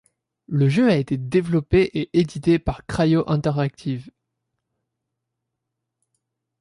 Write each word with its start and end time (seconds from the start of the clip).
Le 0.47 0.67
jeu 0.67 0.89
a 0.89 0.95
été 0.95 1.15
développé 1.15 1.83
et 1.93 2.09
édité 2.17 2.57
par 2.57 2.87
Cryo 2.87 3.23
Interactive. 3.27 4.09